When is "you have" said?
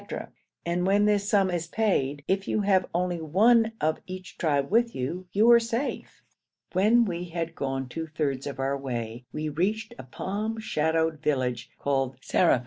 2.47-2.87